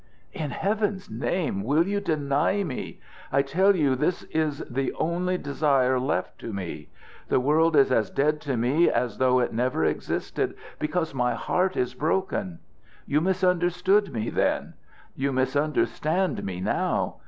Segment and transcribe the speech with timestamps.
[0.33, 2.99] "In Heaven's name, will you deny me?
[3.31, 6.89] I tell you that this is the only desire left to me.
[7.27, 11.77] The world is as dead to me as though it never existed, because my heart
[11.77, 12.57] is broken.
[13.05, 14.73] You misunderstood me then.
[15.15, 17.17] You misunderstand me now.